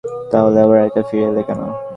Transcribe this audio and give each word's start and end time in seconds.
তাহলে 0.31 0.57
আবার 0.65 0.77
একা 0.79 1.01
ফিরে 1.09 1.25
এলে 1.29 1.41
কেন? 1.47 1.59